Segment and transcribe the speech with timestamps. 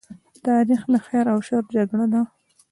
[0.45, 2.21] تاریخ د خیر او شر جګړه ده.